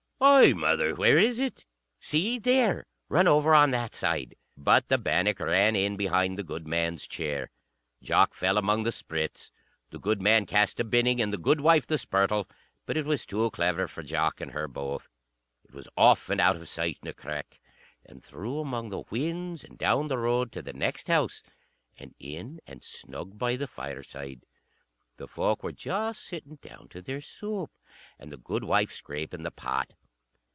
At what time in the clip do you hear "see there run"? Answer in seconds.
1.99-3.27